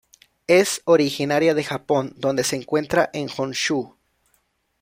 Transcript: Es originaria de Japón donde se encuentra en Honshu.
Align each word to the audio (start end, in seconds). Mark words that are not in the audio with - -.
Es 0.47 0.81
originaria 0.85 1.53
de 1.53 1.63
Japón 1.63 2.15
donde 2.17 2.43
se 2.43 2.55
encuentra 2.55 3.11
en 3.13 3.29
Honshu. 3.37 3.95